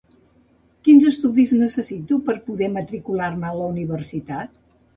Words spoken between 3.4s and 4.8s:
a la universitat?